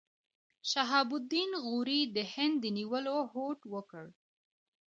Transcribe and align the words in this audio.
شهاب 0.71 1.09
الدین 1.19 1.51
غوري 1.63 2.01
د 2.15 2.17
هند 2.33 2.55
د 2.63 2.65
نیولو 2.77 3.17
هوډ 3.31 3.59
وکړ. 3.73 4.05